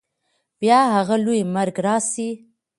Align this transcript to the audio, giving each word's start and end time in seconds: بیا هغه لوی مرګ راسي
بیا 0.59 0.79
هغه 0.95 1.15
لوی 1.25 1.41
مرګ 1.55 1.75
راسي 1.85 2.29